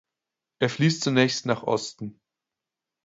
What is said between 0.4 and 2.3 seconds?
Er fließt zunächst nach Osten.